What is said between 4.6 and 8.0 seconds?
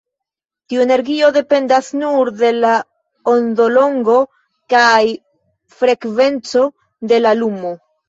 kaj frekvenco de la lumo.